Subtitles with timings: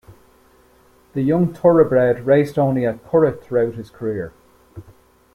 [1.13, 4.33] The young Thoroughbred raced only at Curragh throughout his career.